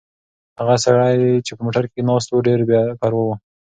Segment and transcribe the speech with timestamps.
[0.59, 3.29] هغه سړی چې په موټر کې ناست و ډېر بې پروا و.